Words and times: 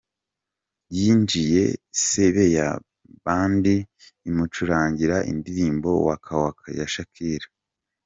Yinjiye 0.97 1.63
Sebeya 2.05 2.67
Band 3.23 3.65
imucurangira 4.29 5.15
indirimbo 5.31 5.87
Waka 6.07 6.33
Waka 6.41 6.67
ya 6.79 6.87
Shakira. 6.93 7.47